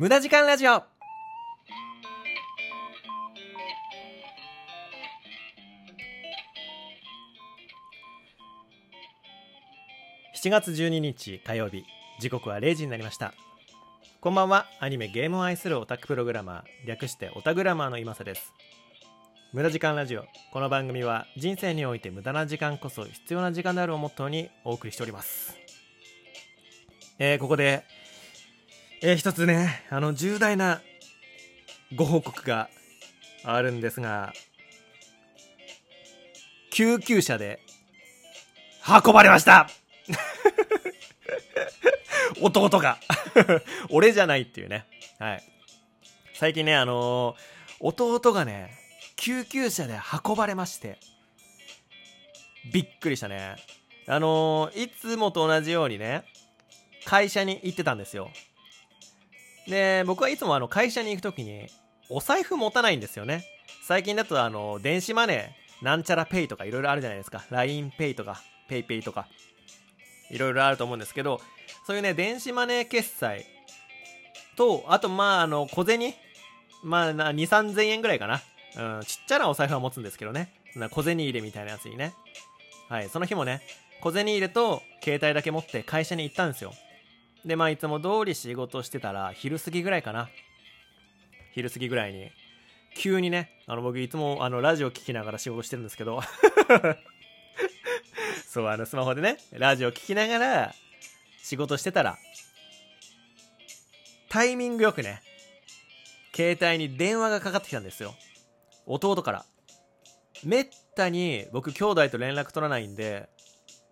[0.00, 0.70] 無駄時間ラジオ。
[0.72, 0.82] 7
[10.48, 11.84] 月12日火曜日
[12.18, 13.34] 時刻は0時になりました。
[14.22, 14.64] こんばんは。
[14.80, 18.54] アニメゲームを愛するオタクプログラマー略してオタグラマーの今瀬です。
[19.52, 20.24] 無駄時間ラジオ。
[20.54, 25.58] この番組は人生において無駄な時間こそ必要な時間であるをモットーにお送りしております。
[27.18, 27.84] えー、ここで
[29.02, 30.80] えー、一つねあの重大な
[31.94, 32.68] ご報告が
[33.44, 34.32] あるんですが
[36.70, 37.60] 救急車で
[39.04, 39.68] 運ばれました
[42.40, 42.98] 弟が
[43.90, 44.86] 俺じゃないっていうね。
[45.18, 45.42] はい。
[46.34, 48.78] 最近ね、あのー、弟がね、
[49.16, 50.98] 救急車で運ばれまして、
[52.72, 53.56] びっくりしたね。
[54.06, 56.24] あのー、いつもと同じようにね、
[57.04, 58.30] 会社に行ってたんですよ。
[59.68, 61.68] で、僕はいつもあの会社に行くときに、
[62.08, 63.44] お財布持たないんですよね。
[63.86, 67.44] 最近だとあの、電子マネー、なんちゃらペイとかいろいろあるじゃないですか。
[67.50, 69.26] LINEPay とか、PayPay とか。
[70.30, 71.40] いろいろあると思うんですけど、
[71.86, 73.46] そういうね、電子マネー決済
[74.56, 76.14] と、あと、まあ、あの、小銭
[76.82, 78.40] まあ、2、3000円ぐらいかな。
[78.76, 80.52] うん、ちっちゃなお財布は持つんですけどね。
[80.90, 82.14] 小銭入れみたいなやつにね。
[82.88, 83.62] はい、その日もね、
[84.00, 86.72] 小銭入れと携帯だけ持って会社に行ったんですよ。
[87.44, 90.28] で、まあ、いつも通り仕事してたら、昼過ぎぐらいかな。
[91.52, 92.30] 昼過ぎぐらいに、
[92.96, 96.20] 急にね、あの、僕いつもあの、ラジオ聞きながら仕事してるんですけど
[98.46, 100.74] そう、あの、スマホでね、ラジオ聞きながら、
[101.42, 102.18] 仕事してたら、
[104.28, 105.22] タイミングよくね、
[106.34, 108.14] 携帯に電話がかかってきたんですよ。
[108.86, 109.44] 弟から。
[110.44, 113.28] めったに僕兄弟と連絡取らないんで、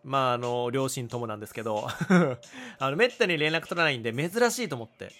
[0.05, 1.87] まああの、両親ともなんですけど
[2.79, 5.11] あの、めったに連絡取らないんで珍しいと思って、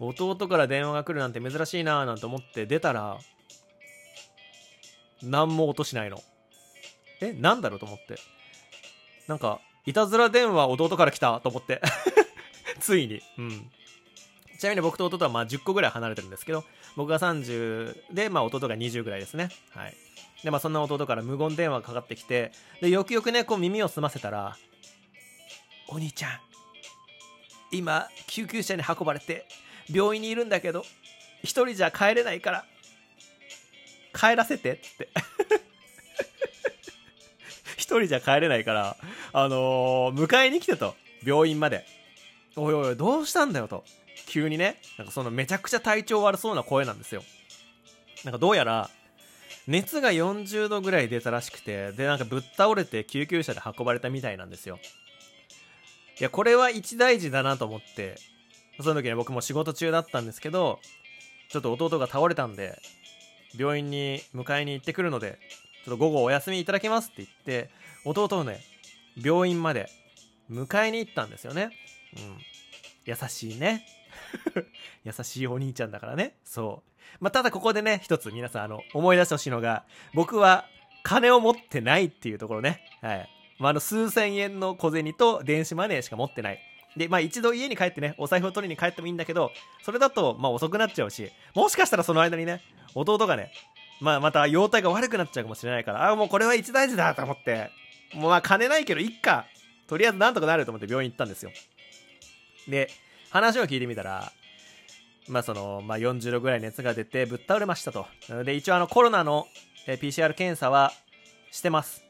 [0.00, 3.18] 弟から電話が来るなんて珍しいなーなんて思って出たら、
[5.22, 6.22] 何も音しないの。
[7.20, 8.18] え、なんだろうと思って。
[9.26, 11.80] なんか、いたずら電話弟から来たと思って
[12.78, 13.20] ついに。
[13.38, 13.70] うん。
[14.58, 16.64] ちなみに僕と弟はまあ10個ぐらい離れてるんですけど、
[16.96, 19.50] 僕が30で、まあ弟が20ぐらいですね。
[19.70, 19.94] はい。
[20.42, 24.56] で、まあそんな弟から無言電話がかかってきて、で、よくよくね、こう耳を澄ませたら、
[25.88, 26.30] お兄ちゃん、
[27.70, 29.46] 今、救急車に運ばれて、
[29.92, 30.84] 病院にいるんだけど、
[31.42, 32.64] 一人じゃ帰れないから、
[34.12, 35.08] 帰らせてって
[37.76, 38.96] 一人じゃ帰れないから、
[39.32, 40.96] あのー、迎えに来てと。
[41.24, 41.86] 病院まで。
[42.56, 43.84] おいおい、どうしたんだよと。
[44.28, 47.24] 急にね、なんかそのめちゃくちゃ体調悪そうな声なんですよ。
[48.24, 48.90] なんかどうやら、
[49.66, 54.78] 熱が40度ぐらい出たらしくて、で、なんかぶっ倒れて救急車で運ばれたみたいなんですよ。
[56.20, 58.16] いや、これは一大事だなと思って、
[58.80, 60.78] その時に僕も仕事中だったんですけど、
[61.48, 62.80] ちょっと弟が倒れたんで、
[63.56, 65.38] 病院に迎えに行ってくるので、
[65.84, 67.70] ちょっと午後お休みいただきますって言って、
[68.04, 68.60] 弟をね、
[69.16, 69.88] 病院まで
[70.50, 71.70] 迎えに行ったんですよね。
[72.16, 72.38] うん。
[73.04, 73.86] 優しいね。
[75.04, 76.36] 優しいお兄ちゃんだからね。
[76.44, 76.98] そう。
[77.20, 79.84] まあ、ただここでね、一つ皆さん、あの、思い出してほしいのが、
[80.14, 80.66] 僕は
[81.02, 82.84] 金を持ってないっていうところね。
[83.00, 83.28] はい。
[83.58, 86.60] まあ、あの、数千円の小銭と電子マネーしか持ってない。
[86.96, 89.52] で、まあ一度家に帰ってね、お財布を取りに帰ってもいいんだけど、
[89.82, 92.60] それだと、まあ遅くなっちゃうし、もしかしたらその間にね、
[92.94, 93.52] 弟がね、
[94.00, 97.70] まあまた容態が悪くなっちゃうかもしれないから、ああ、もうこれは一大事だと思って、
[98.14, 99.46] もうまあ金ないけど、いっか。
[99.86, 101.50] とりあえずなんとかなると思って病院行ったんですよ。
[102.68, 102.90] で、
[103.30, 104.32] 話を聞いてみたら、
[105.28, 108.06] まあその、まあ40度ぐらい熱が出てぶっ倒れましたと。
[108.44, 109.46] で、一応あのコロナの
[109.86, 110.92] PCR 検査は
[111.50, 112.04] してます。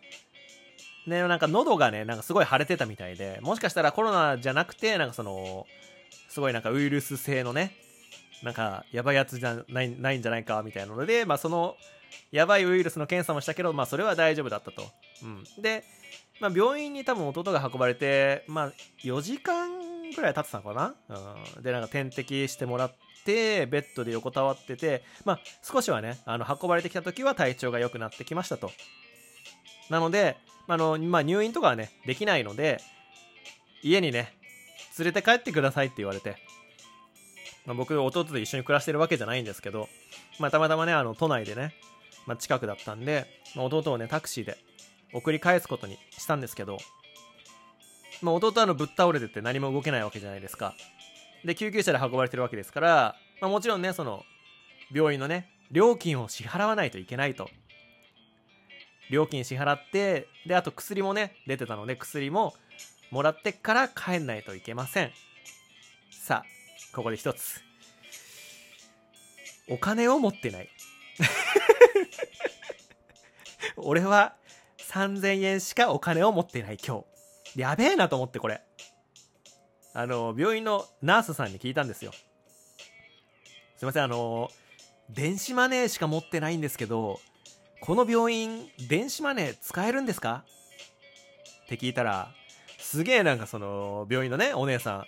[1.06, 5.66] で、なんか喉がね、なんかすごい腫れてたみたいで、もしかしたらコロナじゃなくて、なんかその、
[6.28, 7.74] すごいなんかウイルス性のね、
[8.42, 11.76] なんかやばいやつじゃないないんじゃないかみたいなので、まあ、その
[12.30, 14.82] やばいウイルスの検査もしたけど、まあ、それは大丈夫だったと。
[15.22, 15.84] うん、で、
[16.40, 19.77] まあ、病院に多分弟が運ばれて、まあ、4時間
[20.14, 20.94] ぐらい経ってたのかな、
[21.56, 22.92] うん、でなんか点滴してもらっ
[23.24, 28.70] てベッドで横たわってて、まあ、少しはねあの運ばれてきた時は体調が良くなってきましたと。
[29.90, 30.36] なので、
[30.66, 32.80] あのまあ、入院とかはねできないので
[33.82, 34.34] 家にね
[34.98, 36.36] 連れて帰ってくださいって言われて。
[37.68, 39.90] まあ、僕、弟と一緒に暮らしてるわけじゃないんですけど、
[40.38, 41.74] まあ、たまたまね、あの、都内でね、
[42.26, 44.56] まあ、近くだったんで、まあ、弟をね、タクシーで
[45.12, 46.78] 送り返すことにしたんですけど、
[48.22, 50.74] まあ、弟はのぶっ倒れてて何も動けないわけじゃないですか。
[51.44, 54.24] で、救急車で運ばれてるわけですから、まあ、もちろんね、その、
[54.92, 57.48] 病院のね、料金を支払わないといけないと。
[59.10, 62.54] 料金支払って、で、あと薬もね、出てたので、薬も
[63.10, 65.12] もらってから帰んないといけません。
[66.10, 67.62] さあ、ここで一つ。
[69.70, 70.68] お金を持ってない。
[73.76, 74.34] 俺は
[74.78, 77.17] 3000円しかお金を持ってない今日。
[77.56, 78.62] やべえなと思ってこれ。
[79.94, 82.12] あの、病院のナースさんに聞いたんですよ。
[83.76, 84.50] すいません、あの、
[85.10, 87.20] 電子マネーしか持ってないんですけど、
[87.80, 90.44] この病院、電子マネー使えるんですか？
[91.64, 92.30] って聞いたら、
[92.78, 95.06] すげえなんかその、病院のね、お姉さん、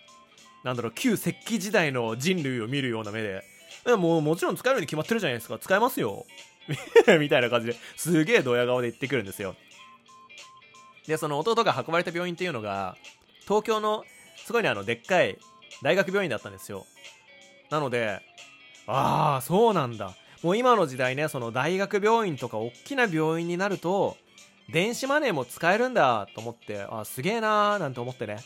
[0.64, 3.42] なんだろう、旧石器時代の人類を見るような目で、
[3.96, 5.58] もうもちろん使えるに決まってるじゃないですか。
[5.58, 6.26] 使えますよ。
[7.18, 9.56] みたいな感じですげえドヤ顔で言ってくるんですよ。
[11.10, 12.96] で、その弟が運ばれた病院っていうのが、
[13.42, 14.04] 東京の
[14.36, 15.36] すごいね、あの、でっかい
[15.82, 16.86] 大学病院だったんですよ。
[17.68, 18.20] なので、
[18.86, 20.14] ああ、そうなんだ。
[20.42, 24.16] もう今の時代ね、その大学病院とか大きな病院になると、
[24.72, 28.38] 電子マネーも使えるんだと思って、あすげえなーなんて思ってね、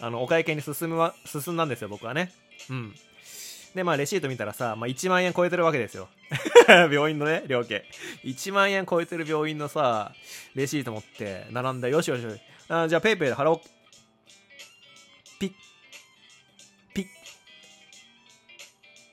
[0.00, 2.32] あの、お会計に進むわ、進んだんですよ、僕はね。
[2.70, 2.94] うん。
[3.74, 6.08] で、まあ、レシート見たらさ、まあ、1万円超えてるわけですよ。
[6.68, 7.82] 病院のね、料金。
[8.24, 10.12] 1万円超えてる病院のさ、
[10.54, 12.40] レシート持って、並んで、よしよしよし。
[12.68, 13.60] あじゃあ、ペイペイで払おう。
[15.38, 15.52] ピッ。
[16.94, 17.06] ピッ。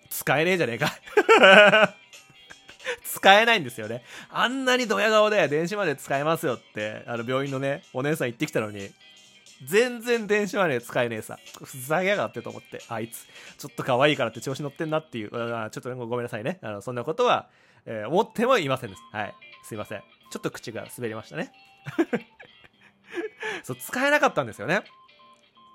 [0.09, 1.95] 使えねえじゃねえか
[3.03, 4.03] 使えないんですよね。
[4.29, 8.91] あんなにドヤ顔で電子マネー使えますよって、あの病院のね、お姉さん言ってきたのに、
[9.63, 11.39] 全然電子マネー使えねえさ。
[11.63, 13.25] ふざけやがってと思って、あいつ、
[13.57, 16.59] ちょっと可愛いからって調子乗ってんなっていう、あちょっとごめんなさいね。
[16.61, 17.49] あのそんなことは、
[17.85, 19.01] えー、思ってもいませんです。
[19.11, 19.33] はい。
[19.63, 19.99] すいません。
[20.31, 21.51] ちょっと口が滑りましたね。
[23.63, 24.81] そう、使えなかったんですよね。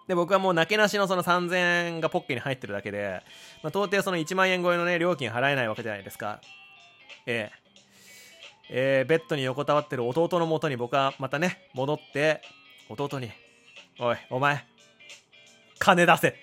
[0.06, 3.22] で、僕はもうなけなしのその3000円がポッケに入ってるだけで、
[3.62, 6.40] まあ、到底その1万円超えのね、料金払えないわけじゃないですか。
[7.26, 7.60] えー、
[8.70, 12.42] えー、ベッドに横たわってる弟のもとに僕はまたね、戻って、
[12.88, 13.30] 弟に、
[14.02, 14.64] おい、お前、
[15.78, 16.34] 金出せ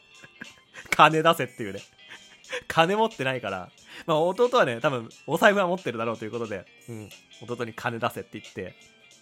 [0.94, 1.80] 金出せっていうね。
[2.66, 3.70] 金持ってないから、
[4.06, 7.10] まあ弟はね、多分お財布は持ってるだろうということで、うん、
[7.40, 8.74] 弟に金出せって言って、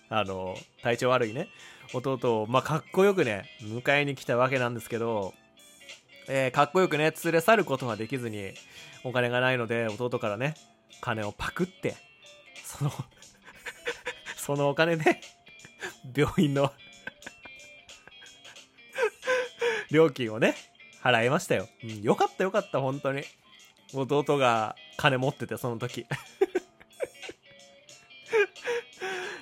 [0.08, 1.48] あの、体調悪いね、
[1.92, 5.32] 弟を、まあかっこよくね、迎えに来たわけなんですけど、
[6.26, 8.54] えー、かっこよくね、連れ去ることはできずに、
[9.04, 10.54] お金がないので、弟からね、
[11.00, 11.94] 金をパクって、
[12.64, 12.92] その
[14.36, 15.20] そのお金で、
[16.12, 16.72] 病院の
[19.90, 20.54] 料金をね、
[21.02, 21.68] 払いましたよ。
[21.82, 23.22] うん、よかったよかった、本当に。
[23.94, 26.06] 弟が金持ってて、その時。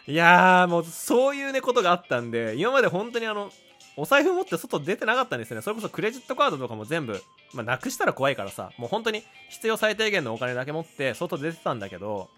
[0.07, 3.51] いやー、もうそういうね、ことがあったんで、今まで本当にあの、
[3.97, 5.63] お財布持って外出てなかったんですよね。
[5.63, 12.29] それこそクレジットカードとかも全部、まあ、なくしたら怖いからさ、もう本当に必要最低限のお金だけ持って外出てたんだけど、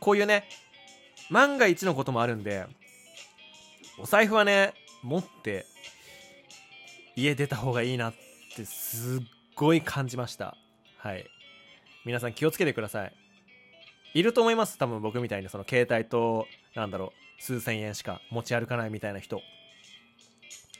[0.00, 0.48] こういうね、
[1.30, 2.66] 万が一のこともあるんで、
[3.98, 5.66] お財布はね、持って
[7.16, 8.14] 家出た方がいいなっ
[8.56, 9.20] てすっ
[9.54, 10.56] ごい感じました。
[10.98, 11.26] はい。
[12.04, 13.12] 皆さん気をつけてください。
[14.14, 14.78] いると思います？
[14.78, 19.40] 多分僕みたいにその携帯となんだろう数千円しか持ち歩かないみたいな人。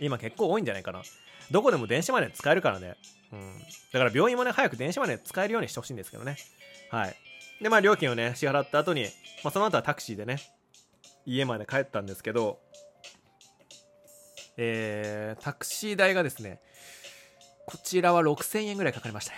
[0.00, 1.02] 今結構多いんじゃないかな。
[1.50, 2.96] どこでも電子マネー使えるからね。
[3.32, 3.58] うん。
[3.92, 6.36] だから病院もね早く電子マネー使えるようにしてほしいんですけどね。
[6.90, 7.16] はい。
[7.60, 9.04] でまあ料金をね支払った後に、
[9.42, 10.38] まあ、その後はタクシーでね
[11.26, 12.58] 家まで帰ったんですけど
[14.56, 16.60] えー、タクシー代がですね、
[17.66, 19.32] こちらは6000円ぐらいかかりました。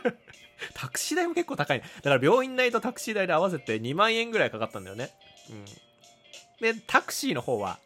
[0.74, 1.84] タクシー代も結構高い、ね。
[2.02, 5.10] だから病院代とタクシー代で合わせて2万円ぐらいかかったんだよね。
[5.50, 5.64] うん。
[6.60, 7.78] で、タクシーの方は、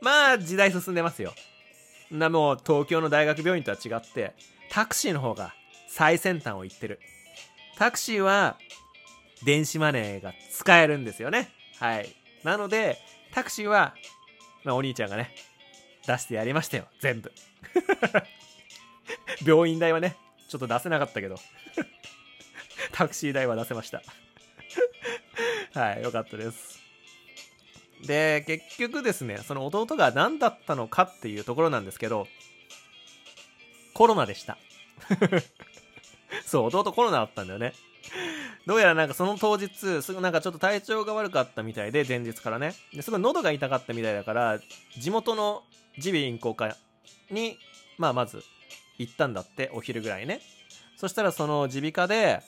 [0.00, 1.34] まあ時代進んでますよ。
[2.10, 4.34] な、もう東京の大学病院とは違って、
[4.70, 5.54] タクシーの方が
[5.88, 7.00] 最先端を言ってる。
[7.76, 8.58] タクシーは、
[9.44, 11.50] 電子マネーが使えるんですよね。
[11.78, 12.14] はい。
[12.42, 12.98] なので、
[13.32, 13.94] タクシーは、
[14.64, 15.34] まあお兄ちゃんがね、
[16.06, 16.86] 出してやりましたよ。
[17.00, 17.32] 全部。
[19.46, 20.16] 病院代はね、
[20.48, 21.36] ちょっと出せなかったけど。
[22.92, 24.02] タクシー代は出せました。
[25.78, 26.80] はい、よかったです。
[28.02, 32.26] で、結局ですね、その弟が何だったのかっていうところなんですけど、
[33.94, 34.58] コロナでした。
[36.46, 37.74] そう、弟コロナだったんだよね。
[38.70, 42.72] どうやらなんかその当日、すぐなんかちょっと体調が悪かったみたいで、前日からね。
[42.94, 44.60] ですごい喉が痛かったみたいだから、
[44.96, 45.64] 地元の
[45.96, 46.76] 耳鼻咽喉科
[47.32, 47.58] に、
[47.98, 48.44] まあまず
[48.96, 50.40] 行ったんだって、お昼ぐらいね。
[50.96, 52.42] そしたらその耳鼻科で、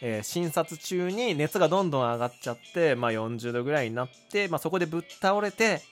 [0.00, 5.82] えー、診察中に熱がどんどん上がっちゃって、まあ40度ぐらいになって、まあそこでぶっ倒れて、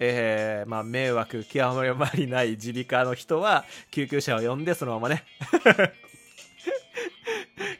[0.00, 1.58] えー、まあ迷惑極
[1.98, 5.24] まりない耳鼻科の人は救急車を呼んでそのままね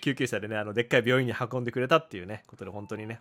[0.04, 3.20] 救急車でね、あの、でっかい病院に運んでくれたっていうね、ことで本当にね、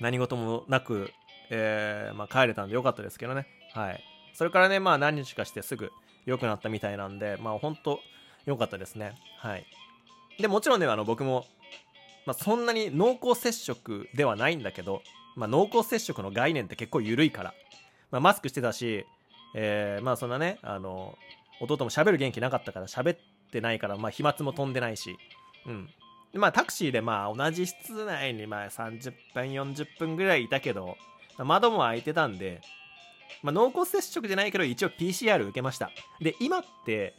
[0.00, 1.10] 何事もなく、
[1.50, 3.46] えー、まあ帰れたんでよかったですけどね。
[3.72, 4.04] はい。
[4.34, 5.90] それからね、まあ何日かしてすぐ
[6.26, 7.98] 良くなったみたいなんで、まあ本当
[8.46, 9.14] 良かったですね。
[9.38, 9.64] はい。
[10.40, 11.44] でもちろんねあの僕も、
[12.26, 15.02] まあ、そんなに濃厚接触ではないんだけど、
[15.36, 17.54] まあ、濃厚接触の概念って結構緩いから、
[18.10, 19.06] まあ、マスクしてたし、
[19.54, 21.16] えー、まあそんなねあの
[21.60, 23.18] 弟も喋る元気なかったから喋っ
[23.52, 25.16] てないから、まあ、飛沫も飛んでないし、
[25.66, 25.88] うん、
[26.34, 30.96] まあタクシーでまあ同じ室内にまあ30分40分ぐらいいたけど、
[31.38, 32.60] 窓も開いてたんで、
[33.42, 35.90] まあ、濃厚接触じゃないけど一応 PCR 受けました。
[36.20, 37.14] で今って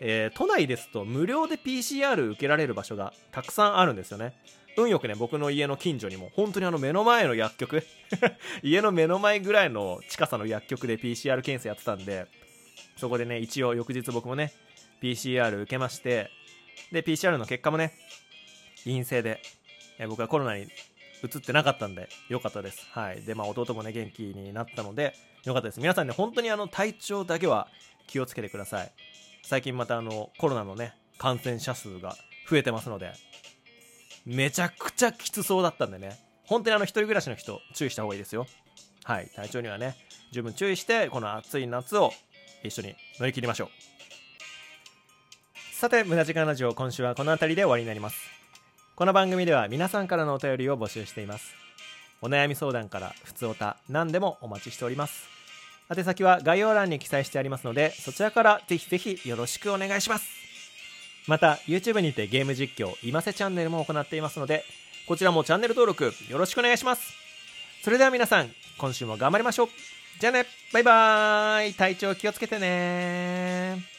[0.00, 4.34] えー、都内ですと無料で PCR 受けられる場所がたくさんあるんですよね。
[4.76, 7.82] 運よくね僕の家の近所にも本当にあの目の前の薬局
[8.62, 12.26] 家の目の前ぐらいの近さの薬局で PCR 検査やってたんで
[12.96, 14.52] そこでね一応翌日僕もね
[15.00, 16.28] PCR 受けまして
[16.92, 17.92] で PCR の結果もね
[18.84, 19.40] 陰性で、
[19.98, 20.68] え、僕はコロナに
[21.22, 22.86] 移ってなかったんでよかったです。
[22.90, 23.22] はい。
[23.22, 25.14] でまあ弟もね元気になったので
[25.44, 25.80] よかったです。
[25.80, 27.68] 皆さんね本当にあの体調だけは
[28.06, 28.92] 気をつけてください。
[29.42, 32.16] 最近またあのコロナのね感染者数が
[32.48, 33.12] 増えてますので
[34.26, 36.18] めちゃくちゃきつそうだったんでね。
[36.46, 38.46] 本当にあの一人暮らしの人注意した方がいいですよ。
[39.04, 39.30] はい。
[39.34, 39.96] 体調にはね
[40.32, 42.12] 十分注意してこの暑い夏を
[42.62, 43.68] 一緒に乗り切りましょう。
[45.84, 48.16] さて無駄時間ラジオ今週はこの辺りで終わりになります。
[48.96, 51.52] この番組では皆さんからのお便りを募集しています。
[52.22, 55.28] お悩み相談から普通おた何でもお待ちしております。
[55.94, 60.26] 宛先は概要欄に記載してありますのでそちらからぜひぜひよろしくお願いします。
[61.28, 64.64] また YouTube にてゲーム実況今瀬チャンネルも行っていますので
[65.06, 67.12] こちらもチャンネル登録よろしくお願いします。
[67.82, 69.68] それでは皆さん今週も頑張りましょう。
[70.18, 71.74] じゃあねバイバーイ。
[71.74, 73.93] 体調気をつけてね